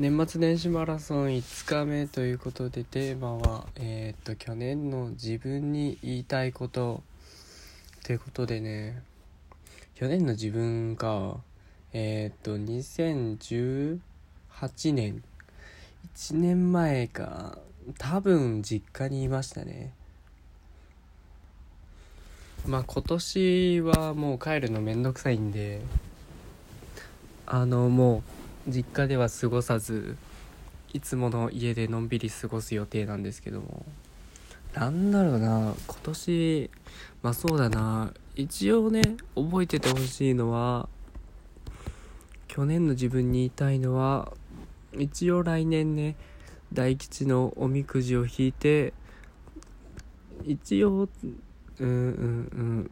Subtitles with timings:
[0.00, 7.02] 年末年始マラソン5日目ということでテーマはえー、っと去年の自分に言いたいこと
[8.06, 9.02] ということでね。
[9.94, 11.34] 去年の自分が
[11.92, 14.00] えー、っと2018
[14.94, 15.22] 年。
[16.16, 17.58] 1年前か
[17.98, 19.92] 多分実家にいましたね。
[22.66, 25.82] まあ今年はもう帰るのめんどくさいんで
[27.44, 30.16] あのもう実家では過ごさず
[30.92, 33.84] いつもの家でのんびり過ごす予定なんですけども。
[34.74, 36.70] なんだろうな今年
[37.22, 38.12] まあそうだな。
[38.36, 39.02] 一応ね
[39.34, 40.88] 覚えててほしいのは
[42.48, 44.32] 去年の自分に言いたいのは
[44.96, 46.16] 一応来年ね
[46.72, 48.92] 大吉のおみくじを引いて
[50.44, 51.08] 一応
[51.78, 51.92] うんうんう
[52.84, 52.90] ん。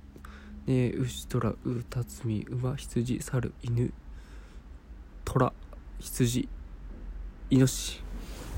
[0.67, 1.57] ね牛虎う
[1.89, 3.93] たつみ馬羊猿犬
[5.25, 5.53] 虎。
[6.01, 6.49] 羊。
[7.51, 8.01] イノシシ。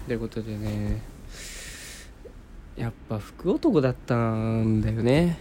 [0.06, 1.00] ということでね。
[2.76, 5.38] やっぱ福男だったんだよね。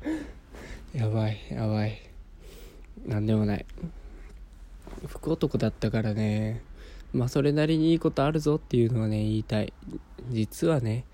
[0.94, 2.00] やばいやばい。
[3.06, 3.66] なんでもない。
[5.06, 6.62] 福男だったからね。
[7.12, 9.72] まあそれなりにいいことあるぞっていうのはね言いたい。
[10.30, 11.04] 実はね。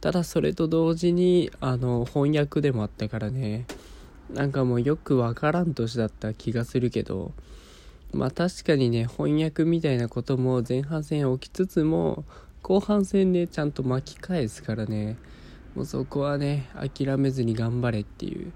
[0.00, 3.66] ただそれと同時にあの翻訳でもあったからね。
[4.28, 7.32] なんかもうよくわからん年だった気がするけど。
[8.12, 12.24] まあ確かにね翻訳みたいなことも前半戦起きつつも
[12.62, 15.16] 後半戦でちゃんと巻き返すからね。
[15.74, 18.52] もうそこはね諦めずに頑張れっていう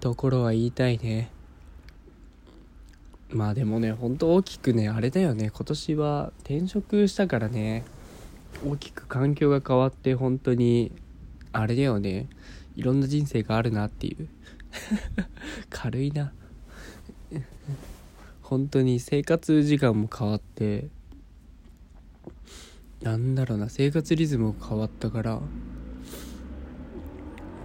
[0.00, 1.30] ところは言いたいね。
[3.30, 5.50] まあでもねほんと大きくねあれだよね。
[5.50, 7.84] 今年は転職したからね。
[8.66, 10.92] 大きく環境が変わって本当に
[11.52, 12.28] あれだよね。
[12.76, 14.28] いろんな人生があるなっていう。
[15.70, 16.32] 軽いな。
[18.44, 20.88] 本当に生活時間も変わって
[23.00, 25.40] なんだろうな生活リズムも変わったから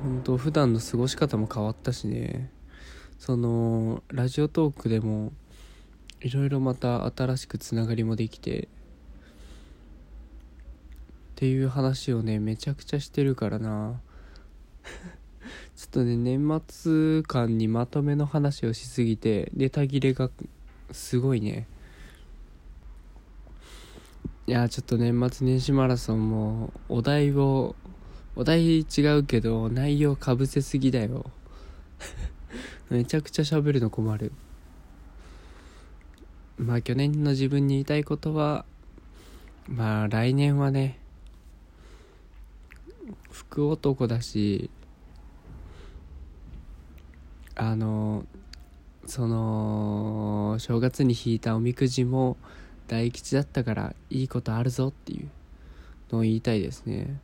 [0.03, 2.49] 本当普段の過ごし方も変わったしね。
[3.17, 5.33] そのラジオトークでも
[6.21, 8.67] いろいろまた新しくつながりもできてっ
[11.35, 13.99] ていう話をねめちゃくちゃしてるからな。
[15.75, 20.29] ちょっとね年末間にまとめの話をしすぎてネタ切れが
[20.91, 21.67] すごいね。
[24.47, 27.75] いやちょっと年末年始マラソンもお題を
[28.35, 28.83] お題違
[29.17, 31.29] うけど内容かぶせすぎだよ。
[32.89, 34.31] めちゃくちゃ喋るの困る。
[36.57, 38.65] まあ去年の自分に言いたいことは
[39.67, 40.99] まあ来年はね
[43.31, 44.69] 福男だし
[47.55, 48.25] あの
[49.09, 52.37] その正月に引いたおみくじも
[52.87, 55.29] 大吉だったからいいことあるぞっていう
[56.11, 57.19] のを言いたいですね。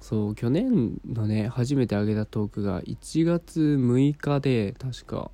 [0.00, 5.32] そう去年のね初めてあげたトークが1月6日で確か。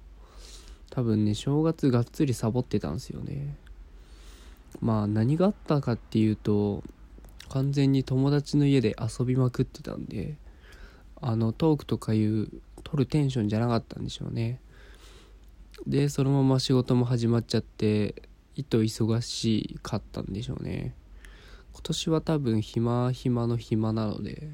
[0.89, 3.55] 多分ね正月がっつりサボってたんですよね。
[4.81, 6.83] まあ何があったかっていうと
[7.51, 10.35] 完全に友達の家で遊びまくってたんで
[11.21, 12.49] あのトークとかいう
[12.85, 14.59] 撮るテンションじゃなかったんでしょうね。
[15.87, 18.23] でそのまま仕事も始まっちゃって
[18.57, 20.95] いと忙しかったんでしょうね。
[21.73, 24.49] 今年は多分暇暇の暇なので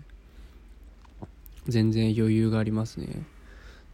[1.66, 3.24] 全然余裕がありますね。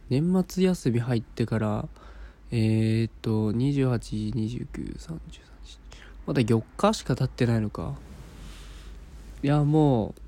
[0.09, 1.87] 年末休み入ってから
[2.51, 5.45] えー、っと282930
[6.27, 7.95] まだ4日しか経ってないのか。
[9.43, 10.21] いやもう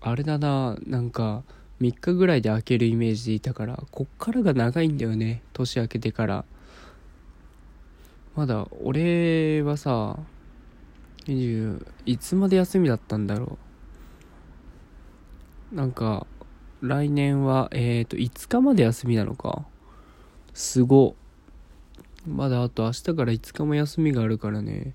[0.00, 1.42] あれだななんか
[1.84, 6.44] 3日ぐらいで開けるイメージでいたからこっからが長いんだよね年明けてから。
[8.34, 10.18] まだ俺はさ
[11.26, 13.58] 20いつまで休みだったんだろ
[15.72, 15.76] う。
[15.76, 16.26] なんか
[16.80, 19.66] 来年はえっ、ー、と5日まで休みなのか。
[20.54, 21.14] すご。
[22.26, 24.94] まだあと明日から5日も休みがあるからね。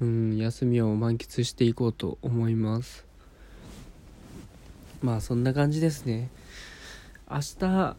[0.00, 3.05] うん休みを満喫していこうと思います。
[5.02, 6.30] まあそんな感じですね。
[7.30, 7.96] 明日明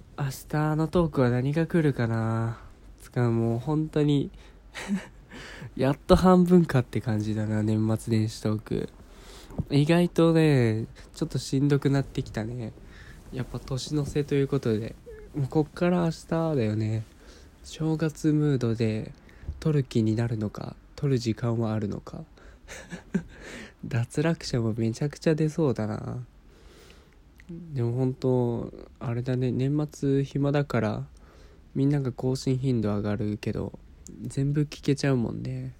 [0.50, 2.60] 日のトークは何が来るかな。
[3.02, 4.32] つかもう本当に
[5.76, 8.90] やっと半分かって感じだな年末年始トーク。
[9.70, 12.74] 意外とねちょっとしんどくなってきたね。
[13.32, 14.96] やっぱ年の瀬ということで。
[15.36, 17.04] もうこっから明日だよね。
[17.64, 19.12] 正月ムードで
[19.60, 22.24] 撮る気になるのか撮る時間はあるのか。
[23.86, 26.24] 脱落者もめちゃくちゃ出そうだな。
[27.50, 31.08] でも本当あれだね年末暇だから
[31.76, 33.80] みんなが更新頻度上がるけど
[34.22, 35.74] 全部聞けちゃうもんね。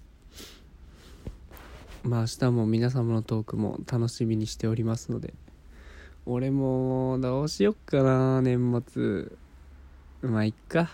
[2.04, 5.34] まあ明日も皆様のトークも楽しみにしておりますので
[6.24, 9.32] 俺もどうしよっかな年末。
[10.22, 10.90] まあいっか。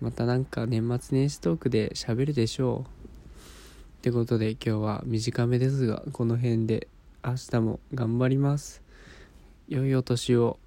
[0.00, 3.06] またなんか年末年始トークで喋るでしょう。
[3.06, 6.88] ってことで今日は短めですがこの辺で
[7.24, 8.85] 明日も頑張ります。
[9.68, 10.58] 良いお年を。